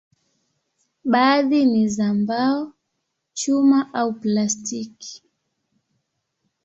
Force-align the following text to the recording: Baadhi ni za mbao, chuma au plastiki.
Baadhi 1.03 1.65
ni 1.65 1.87
za 1.89 2.13
mbao, 2.13 2.73
chuma 3.33 3.93
au 3.93 4.13
plastiki. 4.13 5.23